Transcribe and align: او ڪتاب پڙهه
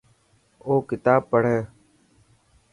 او 0.65 0.73
ڪتاب 0.89 1.21
پڙهه 1.31 1.59